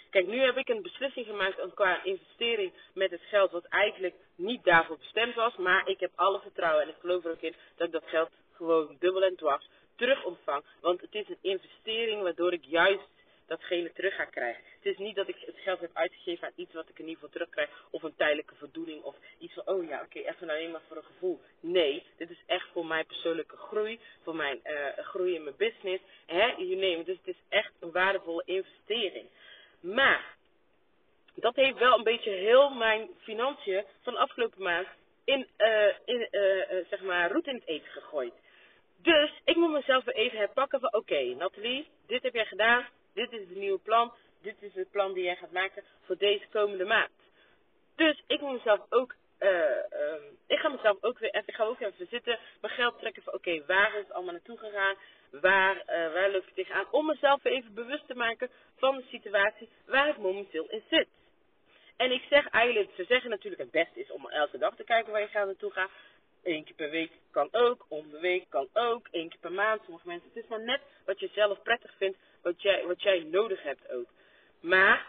Kijk, 0.09 0.27
nu 0.27 0.39
heb 0.39 0.57
ik 0.57 0.69
een 0.69 0.81
beslissing 0.81 1.25
gemaakt 1.25 1.73
qua 1.73 2.03
investering 2.03 2.73
met 2.93 3.11
het 3.11 3.21
geld 3.21 3.51
wat 3.51 3.65
eigenlijk 3.65 4.15
niet 4.35 4.63
daarvoor 4.63 4.97
bestemd 4.97 5.35
was. 5.35 5.55
Maar 5.55 5.87
ik 5.87 5.99
heb 5.99 6.11
alle 6.15 6.39
vertrouwen 6.39 6.83
en 6.83 6.89
ik 6.89 6.99
geloof 6.99 7.25
er 7.25 7.31
ook 7.31 7.41
in 7.41 7.55
dat 7.75 7.87
ik 7.87 7.93
dat 7.93 8.09
geld 8.09 8.29
gewoon 8.51 8.95
dubbel 8.99 9.23
en 9.23 9.35
dwars 9.35 9.69
terug 9.95 10.23
ontvang. 10.23 10.63
Want 10.81 11.01
het 11.01 11.15
is 11.15 11.29
een 11.29 11.37
investering 11.41 12.21
waardoor 12.21 12.53
ik 12.53 12.65
juist 12.65 13.07
datgene 13.47 13.91
terug 13.93 14.15
ga 14.15 14.25
krijgen. 14.25 14.63
Het 14.75 14.85
is 14.85 14.97
niet 14.97 15.15
dat 15.15 15.27
ik 15.27 15.35
het 15.45 15.57
geld 15.57 15.79
heb 15.79 15.89
uitgegeven 15.93 16.47
aan 16.47 16.53
iets 16.55 16.73
wat 16.73 16.89
ik 16.89 16.99
in 16.99 17.07
ieder 17.07 17.13
geval 17.13 17.29
terugkrijg. 17.29 17.69
Of 17.89 18.03
een 18.03 18.15
tijdelijke 18.15 18.55
voldoening. 18.55 19.03
Of 19.03 19.15
iets 19.39 19.53
van, 19.53 19.67
oh 19.67 19.87
ja, 19.87 20.01
oké, 20.01 20.19
even 20.19 20.49
alleen 20.49 20.71
maar 20.71 20.81
voor 20.87 20.97
een 20.97 21.03
gevoel. 21.03 21.39
Nee, 21.59 22.03
dit 22.17 22.29
is 22.29 22.43
echt 22.45 22.67
voor 22.71 22.85
mijn 22.85 23.05
persoonlijke 23.05 23.57
groei. 23.57 23.99
Voor 24.23 24.35
mijn 24.35 24.59
uh, 24.63 25.05
groei 25.05 25.35
in 25.35 25.43
mijn 25.43 25.55
business. 25.57 26.03
You 26.27 26.75
name 26.75 26.97
it. 26.97 27.05
Dus 27.05 27.17
het 27.17 27.27
is 27.27 27.41
echt 27.49 27.71
een 27.79 27.91
waardevolle 27.91 28.43
investering. 28.45 29.27
Maar, 29.79 30.35
dat 31.35 31.55
heeft 31.55 31.77
wel 31.77 31.97
een 31.97 32.03
beetje 32.03 32.31
heel 32.31 32.69
mijn 32.69 33.09
financiën 33.21 33.85
van 34.01 34.13
de 34.13 34.19
afgelopen 34.19 34.63
maand 34.63 34.87
in, 35.25 35.47
uh, 35.57 35.87
in 36.05 36.27
uh, 36.31 36.85
zeg 36.89 37.01
maar, 37.01 37.31
roet 37.31 37.47
in 37.47 37.55
het 37.55 37.67
eten 37.67 37.91
gegooid. 37.91 38.33
Dus 38.97 39.31
ik 39.43 39.55
moet 39.55 39.71
mezelf 39.71 40.03
weer 40.03 40.15
even 40.15 40.37
herpakken 40.37 40.79
van, 40.79 40.93
oké, 40.93 41.23
Nathalie, 41.23 41.87
dit 42.07 42.23
heb 42.23 42.33
jij 42.33 42.45
gedaan, 42.45 42.85
dit 43.13 43.31
is 43.31 43.39
het 43.39 43.55
nieuwe 43.55 43.79
plan, 43.79 44.13
dit 44.41 44.55
is 44.59 44.73
het 44.73 44.91
plan 44.91 45.13
die 45.13 45.23
jij 45.23 45.35
gaat 45.35 45.51
maken 45.51 45.83
voor 46.05 46.17
deze 46.17 46.45
komende 46.51 46.85
maand. 46.85 47.11
Dus 47.95 48.23
ik 48.27 48.41
moet 48.41 48.51
mezelf 48.51 48.79
ook, 48.89 49.15
uh, 49.39 49.49
ik 50.47 50.59
ga 50.59 50.69
mezelf 50.69 50.97
ook 51.03 51.19
weer 51.19 51.29
even, 51.29 51.47
ik 51.47 51.55
ga 51.55 51.63
ook 51.63 51.79
even 51.79 52.07
zitten, 52.09 52.39
mijn 52.61 52.73
geld 52.73 52.99
trekken 52.99 53.23
van 53.23 53.33
oké, 53.33 53.65
waar 53.65 53.93
is 53.93 54.03
het 54.03 54.13
allemaal 54.13 54.33
naartoe 54.33 54.57
gegaan? 54.57 54.95
Waar, 55.29 55.75
uh, 55.75 56.13
waar 56.13 56.31
loop 56.31 56.47
ik 56.47 56.53
tegenaan? 56.53 56.91
Om 56.91 57.05
mezelf 57.05 57.43
even 57.43 57.73
bewust 57.73 58.07
te 58.07 58.15
maken 58.15 58.49
van 58.77 58.97
de 58.97 59.03
situatie 59.09 59.69
waar 59.85 60.09
ik 60.09 60.17
momenteel 60.17 60.69
in 60.69 60.83
zit. 60.89 61.07
En 61.97 62.11
ik 62.11 62.23
zeg 62.29 62.47
eigenlijk, 62.47 62.91
ze 62.95 63.03
zeggen 63.03 63.29
natuurlijk 63.29 63.61
het 63.61 63.71
beste 63.71 63.99
is 63.99 64.11
om 64.11 64.29
elke 64.29 64.57
dag 64.57 64.75
te 64.75 64.83
kijken 64.83 65.11
waar 65.11 65.21
je 65.21 65.27
geld 65.27 65.45
naartoe 65.45 65.71
gaat. 65.71 65.89
Eén 66.43 66.63
keer 66.63 66.75
per 66.75 66.89
week 66.89 67.11
kan 67.31 67.47
ook, 67.51 67.85
om 67.87 68.09
de 68.09 68.19
week 68.19 68.45
kan 68.49 68.67
ook, 68.73 69.07
één 69.11 69.29
keer 69.29 69.39
per 69.39 69.51
maand. 69.51 69.81
Sommige 69.83 70.07
mensen, 70.07 70.29
het 70.33 70.43
is 70.43 70.49
maar 70.49 70.63
net 70.63 70.81
wat 71.05 71.19
je 71.19 71.29
zelf 71.33 71.61
prettig 71.61 71.93
vindt, 71.97 72.17
wat 72.43 72.61
jij, 72.61 72.85
wat 72.85 73.01
jij 73.01 73.23
nodig 73.23 73.63
hebt 73.63 73.91
ook. 73.91 74.07
Maar, 74.59 75.05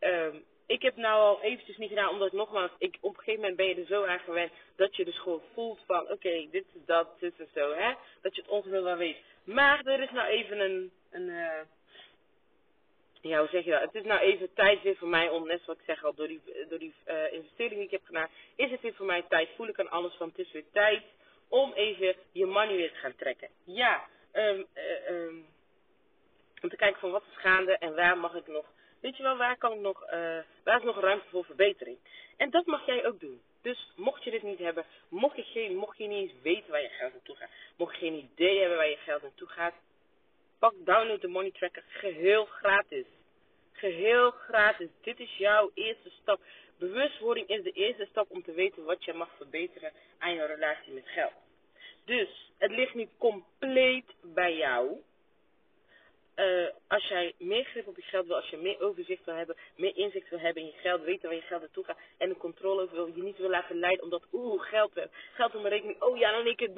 um, 0.00 0.44
ik 0.66 0.82
heb 0.82 0.96
nou 0.96 1.20
al 1.20 1.42
eventjes 1.42 1.76
niet 1.76 1.88
gedaan, 1.88 2.08
omdat 2.08 2.32
nogmaals, 2.32 2.70
ik, 2.78 2.96
op 3.00 3.10
een 3.10 3.18
gegeven 3.18 3.40
moment 3.40 3.56
ben 3.56 3.68
je 3.68 3.74
er 3.74 3.86
zo 3.86 4.04
aan 4.04 4.18
gewend, 4.18 4.52
dat 4.76 4.96
je 4.96 5.04
dus 5.04 5.18
gewoon 5.18 5.42
voelt 5.54 5.80
van, 5.86 6.10
oké, 6.10 6.46
dit 6.50 6.64
is 6.74 6.80
dat, 6.86 7.08
dit 7.20 7.32
is 7.38 7.52
zo, 7.54 7.72
hè. 7.72 7.94
Dat 8.22 8.34
je 8.34 8.42
het 8.42 8.50
ongeveer 8.50 8.82
wel 8.82 8.96
weet. 8.96 9.16
Maar 9.44 9.80
er 9.84 10.02
is 10.02 10.10
nou 10.10 10.28
even 10.28 10.60
een, 10.60 10.92
een 11.10 11.28
uh, 11.28 11.60
ja, 13.20 13.38
hoe 13.38 13.48
zeg 13.48 13.64
je 13.64 13.70
dat? 13.70 13.80
Het 13.80 13.94
is 13.94 14.04
nou 14.04 14.20
even 14.20 14.54
tijd 14.54 14.82
weer 14.82 14.96
voor 14.96 15.08
mij 15.08 15.28
om, 15.28 15.46
net 15.46 15.60
zoals 15.64 15.78
ik 15.78 15.84
zeg 15.84 16.04
al, 16.04 16.14
door 16.14 16.28
die, 16.28 16.40
door 16.68 16.78
die 16.78 16.94
uh, 17.06 17.32
investering 17.32 17.74
die 17.74 17.84
ik 17.84 17.90
heb 17.90 18.04
gedaan, 18.04 18.28
is 18.56 18.70
het 18.70 18.80
weer 18.80 18.94
voor 18.94 19.06
mij 19.06 19.24
tijd. 19.28 19.48
Voel 19.56 19.68
ik 19.68 19.80
aan 19.80 19.90
alles 19.90 20.14
van, 20.14 20.28
het 20.28 20.38
is 20.38 20.52
weer 20.52 20.70
tijd 20.72 21.02
om 21.48 21.72
even 21.72 22.14
je 22.32 22.46
money 22.46 22.76
weer 22.76 22.92
te 22.92 22.98
gaan 22.98 23.16
trekken. 23.16 23.48
Ja, 23.64 24.06
um, 24.32 24.66
om 26.62 26.68
te 26.68 26.76
kijken 26.76 27.00
van 27.00 27.10
wat 27.10 27.24
is 27.30 27.36
gaande 27.36 27.78
en 27.78 27.94
waar 27.94 28.18
mag 28.18 28.34
ik 28.34 28.46
nog, 28.46 28.66
weet 29.00 29.16
je 29.16 29.22
wel, 29.22 29.36
waar 29.36 29.56
kan 29.56 29.72
ik 29.72 29.80
nog, 29.80 30.02
uh, 30.02 30.10
waar 30.64 30.78
is 30.78 30.84
nog 30.84 31.00
ruimte 31.00 31.28
voor 31.28 31.44
verbetering. 31.44 31.98
En 32.36 32.50
dat 32.50 32.66
mag 32.66 32.86
jij 32.86 33.06
ook 33.06 33.20
doen. 33.20 33.40
Dus 33.62 33.92
mocht 33.96 34.24
je 34.24 34.30
dit 34.30 34.42
niet 34.42 34.58
hebben, 34.58 34.84
mocht 35.08 35.36
je, 35.36 35.42
geen, 35.42 35.76
mocht 35.76 35.98
je 35.98 36.06
niet 36.06 36.30
eens 36.30 36.42
weten 36.42 36.70
waar 36.70 36.82
je 36.82 36.88
geld 36.88 37.12
naartoe 37.12 37.36
gaat, 37.36 37.50
mocht 37.76 37.92
je 37.92 37.98
geen 37.98 38.30
idee 38.32 38.58
hebben 38.58 38.76
waar 38.76 38.88
je 38.88 38.96
geld 38.96 39.22
naartoe 39.22 39.48
gaat, 39.48 39.74
Pak 40.62 40.74
download 40.84 41.20
de 41.20 41.28
money 41.28 41.50
tracker 41.50 41.82
geheel 41.88 42.44
gratis. 42.44 43.06
Geheel 43.72 44.30
gratis. 44.30 44.88
Dit 45.00 45.20
is 45.20 45.36
jouw 45.36 45.70
eerste 45.74 46.10
stap. 46.10 46.40
Bewustwording 46.78 47.48
is 47.48 47.62
de 47.62 47.70
eerste 47.70 48.06
stap 48.10 48.30
om 48.30 48.42
te 48.42 48.52
weten 48.52 48.84
wat 48.84 49.04
je 49.04 49.12
mag 49.12 49.28
verbeteren 49.36 49.92
aan 50.18 50.34
je 50.34 50.44
relatie 50.44 50.92
met 50.92 51.08
geld. 51.08 51.32
Dus 52.04 52.50
het 52.58 52.70
ligt 52.70 52.94
nu 52.94 53.08
compleet 53.18 54.04
bij 54.20 54.56
jou. 54.56 54.96
Uh, 56.36 56.68
als 56.86 57.08
jij 57.08 57.34
meer 57.38 57.64
grip 57.64 57.86
op 57.86 57.96
je 57.96 58.02
geld 58.02 58.26
wil, 58.26 58.36
als 58.36 58.48
je 58.48 58.56
meer 58.56 58.80
overzicht 58.80 59.24
wil 59.24 59.34
hebben, 59.34 59.56
meer 59.76 59.96
inzicht 59.96 60.30
wil 60.30 60.38
hebben 60.38 60.62
in 60.62 60.68
je 60.68 60.80
geld, 60.80 61.02
weten 61.02 61.28
waar 61.28 61.38
je 61.38 61.44
geld 61.44 61.60
naartoe 61.60 61.84
gaat 61.84 61.98
en 62.18 62.28
een 62.28 62.36
controle 62.36 62.82
over 62.82 62.96
wil, 62.96 63.10
je 63.14 63.22
niet 63.22 63.38
wil 63.38 63.48
laten 63.48 63.78
leiden 63.78 64.04
omdat, 64.04 64.22
oeh, 64.32 64.62
geld, 64.62 64.92
geld 65.34 65.54
op 65.54 65.60
mijn 65.60 65.74
rekening, 65.74 66.02
oh 66.02 66.16
ja, 66.16 66.30
dan 66.30 66.46
één 66.46 66.56
keer, 66.56 66.70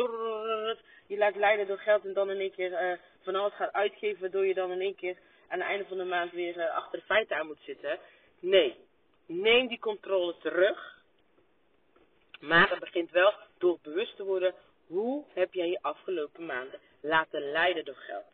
je 1.07 1.17
laat 1.17 1.37
leiden 1.37 1.67
door 1.67 1.79
geld 1.79 2.05
en 2.05 2.13
dan 2.13 2.31
in 2.31 2.41
één 2.41 2.55
keer 2.55 3.01
van 3.23 3.35
alles 3.35 3.55
gaat 3.55 3.73
uitgeven, 3.73 4.21
waardoor 4.21 4.47
je 4.47 4.55
dan 4.55 4.73
in 4.73 4.81
één 4.81 4.95
keer 4.95 5.17
aan 5.49 5.59
het 5.59 5.69
einde 5.69 5.85
van 5.85 5.99
de 5.99 6.05
maand 6.05 6.33
weer 6.33 6.69
achter 6.69 6.99
de 6.99 7.05
feiten 7.05 7.37
aan 7.37 7.47
moet 7.47 7.63
zitten. 7.65 7.99
Nee, 8.41 8.77
neem 9.27 9.69
die 9.69 9.79
controle 9.79 10.37
terug, 10.39 11.03
maar 12.41 12.71
het 12.71 12.79
begint 12.79 13.11
wel 13.11 13.33
door 13.59 13.79
bewust 13.83 14.17
te 14.17 14.25
worden, 14.25 14.55
hoe 14.87 15.25
heb 15.33 15.53
jij 15.53 15.69
je 15.69 15.83
afgelopen 15.83 16.47
maanden 16.47 16.81
laten 17.01 17.51
leiden 17.51 17.85
door 17.85 17.97
geld? 17.97 18.34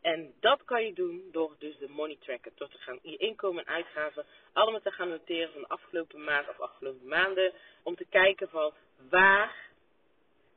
En 0.00 0.34
dat 0.40 0.64
kan 0.64 0.84
je 0.84 0.92
doen 0.92 1.28
door 1.32 1.56
dus 1.58 1.78
de 1.78 1.88
money 1.88 2.16
tracker, 2.20 2.52
door 2.54 2.68
te 2.68 2.78
gaan 2.78 2.98
je 3.02 3.16
inkomen 3.16 3.64
en 3.64 3.74
uitgaven 3.74 4.26
allemaal 4.52 4.80
te 4.80 4.90
gaan 4.90 5.08
noteren 5.08 5.52
van 5.52 5.60
de 5.60 5.68
afgelopen 5.68 6.24
maand 6.24 6.48
of 6.48 6.60
afgelopen 6.60 7.08
maanden. 7.08 7.52
Om 7.82 7.96
te 7.96 8.06
kijken 8.10 8.48
van 8.48 8.72
waar 9.10 9.66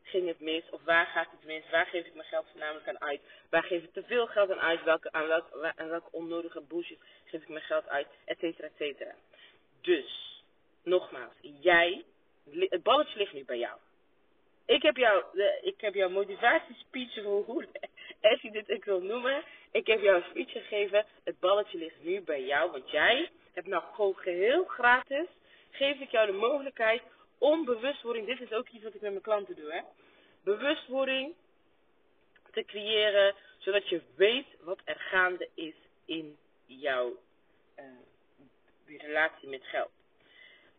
ging 0.03 0.27
het 0.27 0.39
mis 0.39 0.69
of 0.69 0.83
waar 0.83 1.05
gaat 1.05 1.31
het 1.31 1.43
mis, 1.43 1.69
waar 1.71 1.85
geef 1.85 2.05
ik 2.05 2.13
mijn 2.13 2.27
geld 2.27 2.45
voornamelijk 2.51 2.87
aan 2.87 3.01
uit, 3.01 3.21
waar 3.49 3.63
geef 3.63 3.83
ik 3.83 3.93
te 3.93 4.03
veel 4.03 4.27
geld 4.27 4.51
aan 4.51 4.59
uit, 4.59 4.83
welke, 4.83 5.11
aan, 5.11 5.27
welke, 5.27 5.73
aan 5.75 5.89
welke 5.89 6.11
onnodige 6.11 6.61
bullshit 6.61 6.99
geef 7.25 7.41
ik 7.41 7.49
mijn 7.49 7.63
geld 7.63 7.87
uit, 7.87 8.07
et 8.25 8.39
cetera, 8.39 8.67
et 8.67 8.73
cetera. 8.77 9.15
Dus, 9.81 10.41
nogmaals, 10.83 11.33
jij, 11.41 12.05
het 12.51 12.83
balletje 12.83 13.17
ligt 13.17 13.33
nu 13.33 13.45
bij 13.45 13.57
jou. 13.57 13.79
Ik 14.65 14.81
heb 14.81 14.97
jou, 14.97 15.23
ik 15.61 15.81
heb 15.81 15.93
jouw 15.93 16.09
motivatiespeech, 16.09 17.15
hoe, 17.15 17.67
je 18.21 18.51
dit 18.51 18.69
ik 18.69 18.85
wil 18.85 19.01
noemen. 19.01 19.43
Ik 19.71 19.87
heb 19.87 20.01
jou 20.01 20.15
een 20.15 20.29
speech 20.29 20.51
gegeven. 20.51 21.05
Het 21.23 21.39
balletje 21.39 21.77
ligt 21.77 22.03
nu 22.03 22.21
bij 22.21 22.45
jou. 22.45 22.71
Want 22.71 22.91
jij 22.91 23.29
hebt 23.53 23.67
nou 23.67 23.83
gewoon 23.93 24.15
geheel 24.15 24.65
gratis. 24.65 25.25
Geef 25.71 25.99
ik 25.99 26.09
jou 26.09 26.25
de 26.25 26.37
mogelijkheid 26.37 27.01
om 27.37 27.65
bewustwording. 27.65 28.25
Dit 28.25 28.41
is 28.41 28.51
ook 28.51 28.69
iets 28.69 28.83
wat 28.83 28.93
ik 28.93 29.01
met 29.01 29.11
mijn 29.11 29.23
klanten 29.23 29.55
doe. 29.55 29.71
Hè? 29.71 29.81
Bewustwording 30.43 31.33
te 32.51 32.63
creëren. 32.65 33.35
Zodat 33.57 33.89
je 33.89 34.01
weet 34.15 34.47
wat 34.61 34.79
er 34.83 34.99
gaande 34.99 35.49
is 35.53 35.75
in 36.05 36.37
jouw 36.65 37.17
uh, 37.79 38.99
relatie 39.01 39.49
met 39.49 39.63
geld. 39.63 39.91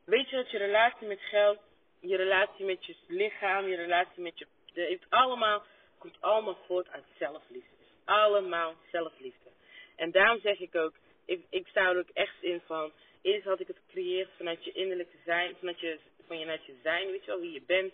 Weet 0.05 0.31
je 0.31 0.37
dat 0.37 0.51
je 0.51 0.59
relatie 0.59 1.07
met 1.07 1.21
geld 1.21 1.59
je 2.01 2.17
relatie 2.17 2.65
met 2.65 2.87
je 2.87 2.97
lichaam, 3.07 3.67
je 3.67 3.77
relatie 3.77 4.23
met 4.23 4.39
je... 4.39 4.47
Het 4.67 4.75
heeft 4.75 5.07
allemaal, 5.09 5.63
komt 6.01 6.21
allemaal 6.21 6.59
voort 6.67 6.89
uit 6.89 7.05
zelfliefde. 7.19 7.77
Allemaal 8.05 8.75
zelfliefde. 8.91 9.51
En 9.97 10.11
daarom 10.11 10.41
zeg 10.41 10.59
ik 10.59 10.75
ook, 10.75 10.95
ik, 11.25 11.45
ik 11.51 11.67
sta 11.67 11.91
er 11.91 11.99
ook 11.99 12.11
echt 12.13 12.43
in 12.43 12.61
van... 12.67 12.93
Eerst 13.23 13.45
had 13.45 13.61
ik 13.61 13.67
het 13.67 13.79
gecreëerd 13.87 14.29
vanuit 14.37 14.65
je 14.65 14.73
innerlijke 14.73 15.17
zijn, 15.25 15.57
vanuit 15.57 15.81
je, 15.81 15.99
vanuit 16.27 16.65
je 16.65 16.75
zijn, 16.83 17.11
weet 17.11 17.25
je 17.25 17.31
wel, 17.31 17.41
wie 17.41 17.53
je 17.53 17.63
bent. 17.63 17.93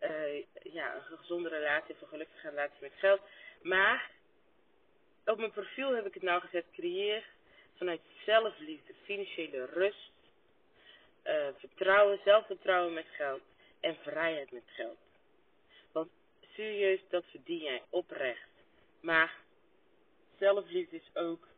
Uh, 0.00 0.44
ja, 0.72 0.94
een 0.94 1.18
gezonde 1.18 1.48
relatie, 1.48 1.94
een 2.00 2.08
gelukkige 2.08 2.48
relatie 2.48 2.78
met 2.80 2.92
geld. 2.96 3.20
Maar 3.62 4.10
op 5.24 5.38
mijn 5.38 5.50
profiel 5.50 5.94
heb 5.94 6.06
ik 6.06 6.14
het 6.14 6.22
nou 6.22 6.40
gezet, 6.40 6.64
creëer 6.72 7.24
vanuit 7.76 8.00
zelfliefde, 8.24 8.92
financiële 9.04 9.64
rust, 9.64 10.12
uh, 11.24 11.46
vertrouwen, 11.58 12.20
zelfvertrouwen 12.24 12.92
met 12.92 13.06
geld 13.10 13.42
en 13.80 13.96
vrijheid 14.02 14.50
met 14.50 14.62
geld. 14.66 14.98
Serieus, 16.54 17.00
dat 17.08 17.24
verdien 17.26 17.58
jij 17.58 17.82
oprecht. 17.90 18.50
Maar 19.00 19.34
zelfliefde 20.38 20.96
is 20.96 21.10
ook 21.14 21.48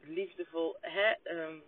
liefdevol, 0.00 0.76
hè, 0.80 1.14
um, 1.24 1.62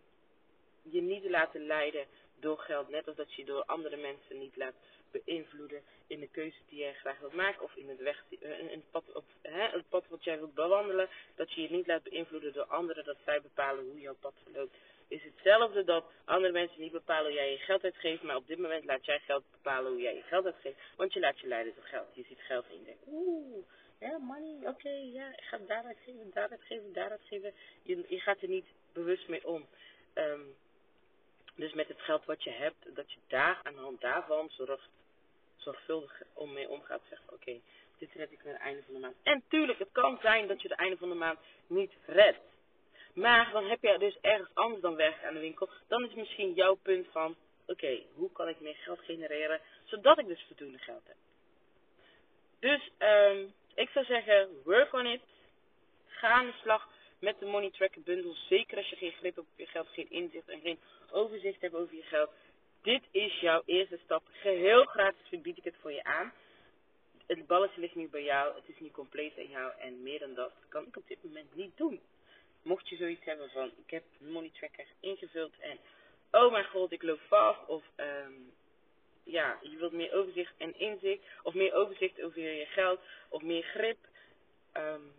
je 0.83 1.01
niet 1.01 1.23
te 1.23 1.31
laten 1.31 1.67
leiden 1.67 2.07
door 2.41 2.59
geld. 2.59 2.89
Net 2.89 3.07
als 3.07 3.17
dat 3.17 3.35
je 3.35 3.45
door 3.45 3.65
andere 3.65 3.97
mensen 3.97 4.39
niet 4.39 4.57
laat 4.57 4.75
beïnvloeden 5.11 5.83
in 6.07 6.21
de 6.21 6.29
keuze 6.29 6.59
die 6.69 6.79
jij 6.79 6.95
graag 6.95 7.19
wilt 7.19 7.35
maken. 7.35 7.63
Of 7.63 7.77
in 7.77 7.89
het, 7.89 7.99
weg, 7.99 8.25
eh, 8.41 8.51
het, 8.71 8.91
pad, 8.91 9.13
op, 9.13 9.25
hè, 9.43 9.69
het 9.69 9.89
pad 9.89 10.09
wat 10.09 10.25
jij 10.25 10.39
wilt 10.39 10.55
bewandelen. 10.55 11.09
Dat 11.35 11.53
je 11.53 11.63
je 11.63 11.71
niet 11.71 11.87
laat 11.87 12.03
beïnvloeden 12.03 12.53
door 12.53 12.65
anderen. 12.65 13.05
Dat 13.05 13.19
zij 13.25 13.41
bepalen 13.41 13.85
hoe 13.85 14.01
jouw 14.01 14.17
pad 14.21 14.35
verloopt 14.43 14.77
is 15.09 15.23
hetzelfde 15.23 15.85
dat 15.85 16.05
andere 16.25 16.53
mensen 16.53 16.81
niet 16.81 16.93
bepalen 16.93 17.25
hoe 17.25 17.35
jij 17.35 17.51
je 17.51 17.59
geld 17.59 17.85
uitgeeft, 17.85 18.23
maar 18.23 18.37
op 18.37 18.47
dit 18.47 18.59
moment 18.59 18.85
laat 18.85 19.05
jij 19.05 19.19
geld 19.19 19.45
bepalen 19.51 19.93
hoe 19.93 20.01
jij 20.01 20.15
je 20.15 20.23
geld 20.23 20.45
uitgeeft, 20.45 20.79
want 20.97 21.13
je 21.13 21.21
laat 21.21 21.41
je 21.41 21.47
leiden 21.47 21.75
door 21.75 21.85
geld. 21.85 22.15
Je 22.15 22.25
ziet 22.29 22.41
geld 22.41 22.67
denkt, 22.85 23.07
oeh, 23.07 23.65
ja, 24.01 24.19
money, 24.19 24.69
oké, 24.69 24.91
ja, 24.91 25.29
ik 25.29 25.45
ga 25.45 25.59
daaruit 25.67 25.99
geven, 26.05 26.31
daaruit 26.35 26.63
geven, 26.63 26.93
daaruit 26.93 27.23
geven. 27.25 27.55
Je, 27.83 28.21
gaat 28.21 28.43
er 28.43 28.49
niet 28.49 28.67
bewust 28.93 29.29
mee 29.29 29.47
om. 29.47 29.67
Um, 30.15 30.57
dus 31.55 31.73
met 31.73 31.89
het 31.89 32.01
geld 32.01 32.25
wat 32.25 32.43
je 32.43 32.51
hebt, 32.51 32.95
dat 32.95 33.13
je 33.13 33.19
daar 33.27 33.61
aan 33.63 33.75
de 33.75 33.81
hand 33.81 34.01
daarvan 34.01 34.51
zorgt, 34.51 34.89
zorgvuldig 35.57 36.23
om 36.33 36.53
mee 36.53 36.69
omgaat. 36.69 37.01
Zeg, 37.09 37.23
oké, 37.31 37.61
dit 37.99 38.13
red 38.13 38.33
ik 38.33 38.45
naar 38.45 38.53
het 38.53 38.63
einde 38.63 38.83
van 38.83 38.95
de 38.95 39.01
maand. 39.01 39.17
En 39.23 39.43
tuurlijk, 39.49 39.79
het 39.79 39.93
kan 39.93 40.19
zijn 40.23 40.47
dat 40.47 40.63
je 40.63 40.69
het 40.69 40.79
einde 40.79 40.97
van 40.97 41.09
de 41.09 41.15
maand 41.15 41.39
niet 41.67 41.93
redt. 42.07 42.39
Maar 43.19 43.51
dan 43.53 43.65
heb 43.65 43.83
je 43.83 43.99
dus 43.99 44.19
ergens 44.21 44.51
anders 44.55 44.83
dan 44.83 44.97
werken 44.97 45.29
aan 45.29 45.35
de 45.35 45.41
winkel. 45.41 45.69
Dan 45.89 46.05
is 46.05 46.15
misschien 46.15 46.53
jouw 46.53 46.75
punt 46.75 47.07
van, 47.11 47.37
oké, 47.67 48.03
hoe 48.15 48.33
kan 48.33 48.49
ik 48.49 48.61
meer 48.61 48.75
geld 48.75 49.01
genereren, 49.01 49.61
zodat 49.85 50.19
ik 50.19 50.27
dus 50.27 50.45
voldoende 50.47 50.79
geld 50.79 51.03
heb. 51.07 51.17
Dus 52.59 52.91
um, 52.99 53.53
ik 53.75 53.89
zou 53.89 54.05
zeggen, 54.05 54.49
work 54.65 54.93
on 54.93 55.07
it. 55.07 55.21
Ga 56.07 56.29
aan 56.29 56.47
de 56.47 56.55
slag 56.63 56.89
met 57.19 57.39
de 57.39 57.47
Money 57.47 57.71
Tracker 57.71 58.03
bundel. 58.03 58.35
Zeker 58.35 58.77
als 58.77 58.89
je 58.89 58.97
geen 58.97 59.13
grip 59.13 59.37
hebt 59.37 59.49
op 59.49 59.57
je 59.57 59.67
geld, 59.67 59.89
geen 59.89 60.11
inzicht 60.11 60.49
en 60.49 60.61
geen 60.61 60.79
overzicht 61.11 61.61
hebt 61.61 61.75
over 61.75 61.95
je 61.95 62.03
geld. 62.03 62.31
Dit 62.83 63.03
is 63.11 63.41
jouw 63.41 63.63
eerste 63.65 63.99
stap. 64.05 64.23
Geheel 64.31 64.85
gratis 64.85 65.29
verbied 65.29 65.59
ik 65.59 65.65
het 65.65 65.77
voor 65.81 65.93
je 65.93 66.05
aan. 66.05 66.33
Het 67.27 67.47
balletje 67.47 67.81
ligt 67.81 67.95
nu 67.95 68.09
bij 68.09 68.23
jou. 68.23 68.55
Het 68.55 68.69
is 68.69 68.81
niet 68.81 68.93
compleet 68.93 69.39
aan 69.39 69.49
jou. 69.49 69.73
En 69.79 70.03
meer 70.03 70.19
dan 70.19 70.35
dat 70.35 70.53
kan 70.69 70.87
ik 70.87 70.97
op 70.97 71.09
dit 71.09 71.25
moment 71.25 71.55
niet 71.55 71.77
doen. 71.77 72.01
Mocht 72.63 72.89
je 72.89 72.97
zoiets 72.97 73.25
hebben 73.25 73.51
van, 73.51 73.73
ik 73.85 73.91
heb 73.91 74.05
money 74.19 74.51
tracker 74.55 74.87
ingevuld 75.01 75.53
en, 75.59 75.79
oh 76.31 76.53
mijn 76.53 76.65
god, 76.65 76.93
ik 76.93 77.03
loop 77.03 77.21
vast. 77.29 77.67
Of, 77.67 77.85
um, 77.97 78.53
ja, 79.25 79.59
je 79.63 79.77
wilt 79.77 79.93
meer 79.93 80.13
overzicht 80.13 80.53
en 80.59 80.79
inzicht. 80.79 81.23
Of 81.43 81.55
meer 81.55 81.73
overzicht 81.73 82.23
over 82.23 82.41
je 82.41 82.67
geld. 82.67 83.01
Of 83.29 83.43
meer 83.43 83.63
grip. 83.63 83.99
Um, 84.77 85.13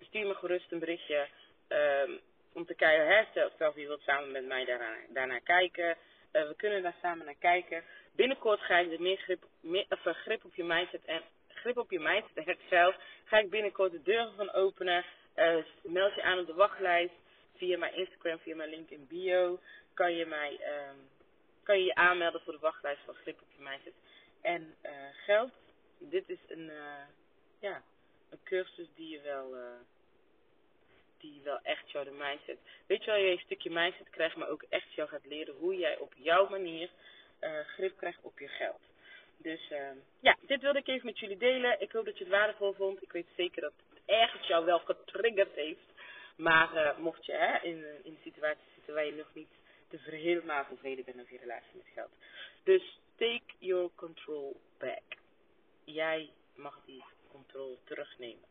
stuur 0.00 0.26
me 0.26 0.34
gerust 0.34 0.72
een 0.72 0.78
berichtje. 0.78 1.28
Um, 1.68 2.20
om 2.52 2.66
te 2.66 2.74
kijken, 2.74 3.06
hè, 3.06 3.24
stel, 3.54 3.72
je 3.78 3.86
wilt 3.86 4.02
samen 4.02 4.32
met 4.32 4.46
mij 4.46 4.64
daarna, 4.64 4.96
daarnaar 5.08 5.40
kijken. 5.40 5.96
Uh, 6.32 6.48
we 6.48 6.54
kunnen 6.56 6.82
daar 6.82 6.96
samen 7.02 7.24
naar 7.24 7.38
kijken. 7.38 7.84
Binnenkort 8.12 8.60
ga 8.60 8.78
ik 8.78 8.90
de 8.90 8.98
meer 8.98 9.16
grip, 9.16 9.44
meer, 9.60 9.86
of, 9.88 10.04
uh, 10.04 10.14
grip 10.14 10.44
op 10.44 10.54
je 10.54 10.64
mindset 10.64 11.04
en 11.04 11.22
grip 11.48 11.76
op 11.76 11.90
je 11.90 12.00
mindset 12.00 12.58
zelf. 12.70 12.96
Ga 13.24 13.38
ik 13.38 13.50
binnenkort 13.50 13.92
de 13.92 14.02
deuren 14.02 14.34
van 14.36 14.52
openen. 14.52 15.04
Uh, 15.36 15.64
meld 15.82 16.14
je 16.14 16.22
aan 16.22 16.38
op 16.38 16.46
de 16.46 16.54
wachtlijst 16.54 17.14
via 17.56 17.78
mijn 17.78 17.94
Instagram, 17.94 18.38
via 18.38 18.56
mijn 18.56 18.70
link 18.70 18.90
in 18.90 19.06
bio. 19.06 19.60
Kan 19.94 20.14
je 20.14 20.26
mij 20.26 20.50
um, 20.52 21.08
kan 21.62 21.78
je 21.78 21.84
je 21.84 21.94
aanmelden 21.94 22.40
voor 22.40 22.52
de 22.52 22.58
wachtlijst 22.58 23.00
van 23.04 23.14
grip 23.14 23.40
op 23.40 23.48
je 23.56 23.62
mindset 23.62 23.92
en 24.40 24.74
geld. 25.12 25.52
Dit 25.98 26.28
is 26.28 26.38
een, 26.48 26.70
ja, 27.60 27.82
een 28.30 28.38
cursus 28.44 28.88
die 28.94 29.08
je 29.08 29.20
wel 29.20 29.56
die 31.18 31.40
wel 31.44 31.58
echt 31.62 31.90
jou 31.90 32.04
de 32.04 32.10
mindset. 32.10 32.58
Weet 32.86 33.04
je 33.04 33.10
wel, 33.10 33.20
je 33.20 33.30
een 33.30 33.38
stukje 33.38 33.70
mindset 33.70 34.10
krijgt, 34.10 34.36
maar 34.36 34.48
ook 34.48 34.64
echt 34.68 34.92
jou 34.92 35.08
gaat 35.08 35.26
leren 35.26 35.54
hoe 35.54 35.76
jij 35.76 35.98
op 35.98 36.12
jouw 36.16 36.48
manier 36.48 36.90
grip 37.66 37.96
krijgt 37.96 38.22
op 38.22 38.38
je 38.38 38.48
geld. 38.48 38.80
Dus 39.36 39.70
uh, 39.70 39.78
ja, 40.20 40.36
dit 40.40 40.60
wilde 40.60 40.78
ik 40.78 40.88
even 40.88 41.06
met 41.06 41.18
jullie 41.18 41.36
delen. 41.36 41.80
Ik 41.80 41.92
hoop 41.92 42.04
dat 42.04 42.18
je 42.18 42.24
het 42.24 42.32
waardevol 42.32 42.72
vond. 42.72 43.02
Ik 43.02 43.12
weet 43.12 43.26
zeker 43.36 43.62
dat 43.62 43.72
ergens 44.06 44.46
jou 44.46 44.64
wel 44.64 44.78
getriggerd 44.78 45.54
heeft. 45.54 45.92
Maar 46.36 46.74
uh, 46.74 46.98
mocht 46.98 47.26
je 47.26 47.32
hè, 47.32 47.58
in, 47.62 47.84
een 48.04 48.18
situatie 48.22 48.68
zitten 48.74 48.94
waar 48.94 49.06
je 49.06 49.14
nog 49.14 49.34
niet 49.34 49.48
te 49.88 49.98
helemaal 50.16 50.66
tevreden 50.68 51.04
bent 51.04 51.20
over 51.20 51.32
je 51.32 51.38
relatie 51.38 51.76
met 51.76 51.86
geld. 51.94 52.10
Dus 52.62 52.98
take 53.16 53.54
your 53.58 53.90
control 53.94 54.60
back. 54.78 55.02
Jij 55.84 56.30
mag 56.54 56.80
die 56.84 57.04
controle 57.30 57.76
terugnemen. 57.84 58.48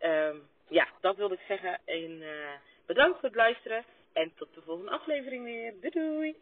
Um, 0.00 0.48
ja, 0.68 0.88
dat 1.00 1.16
wilde 1.16 1.34
ik 1.34 1.44
zeggen. 1.46 1.78
En 1.84 2.10
uh, 2.10 2.50
bedankt 2.86 3.20
voor 3.20 3.28
het 3.28 3.38
luisteren. 3.38 3.84
En 4.12 4.32
tot 4.34 4.54
de 4.54 4.62
volgende 4.62 4.90
aflevering 4.90 5.44
weer. 5.44 5.72
Doei 5.80 5.90
doei! 5.90 6.36